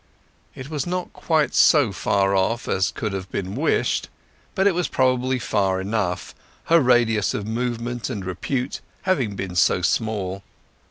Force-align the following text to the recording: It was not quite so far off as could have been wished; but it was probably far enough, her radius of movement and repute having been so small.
It 0.55 0.67
was 0.67 0.87
not 0.87 1.13
quite 1.13 1.53
so 1.53 1.91
far 1.91 2.35
off 2.35 2.67
as 2.67 2.89
could 2.89 3.13
have 3.13 3.29
been 3.29 3.53
wished; 3.53 4.09
but 4.55 4.65
it 4.65 4.73
was 4.73 4.87
probably 4.87 5.37
far 5.37 5.79
enough, 5.79 6.33
her 6.63 6.79
radius 6.81 7.35
of 7.35 7.45
movement 7.47 8.09
and 8.09 8.25
repute 8.25 8.81
having 9.03 9.35
been 9.35 9.53
so 9.55 9.83
small. 9.83 10.41